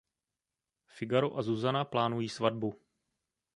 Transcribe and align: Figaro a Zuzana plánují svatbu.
Figaro 0.87 1.37
a 1.37 1.41
Zuzana 1.41 1.85
plánují 1.85 2.29
svatbu. 2.29 2.81